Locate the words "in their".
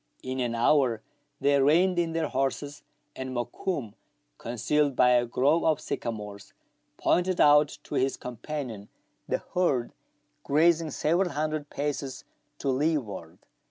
1.99-2.27